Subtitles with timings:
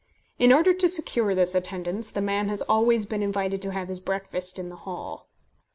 [0.39, 3.99] In order to secure this attendance, the man has always been invited to have his
[3.99, 5.29] breakfast in the hall.